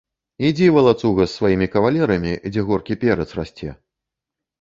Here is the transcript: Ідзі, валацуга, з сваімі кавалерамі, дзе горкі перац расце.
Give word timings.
Ідзі, 0.47 0.69
валацуга, 0.77 1.27
з 1.27 1.35
сваімі 1.39 1.67
кавалерамі, 1.75 2.33
дзе 2.55 2.63
горкі 2.71 2.97
перац 3.05 3.29
расце. 3.41 3.69